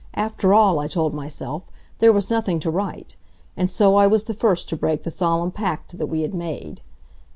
[0.15, 1.61] After all, I told myself,
[1.99, 3.15] there was nothing to write.
[3.55, 6.81] And so I was the first to break the solemn pact that we had made.